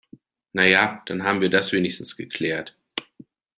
Na 0.53 0.65
ja, 0.65 1.03
dann 1.05 1.21
haben 1.23 1.41
wir 1.41 1.51
das 1.51 1.71
wenigstens 1.73 2.17
geklärt. 2.17 2.75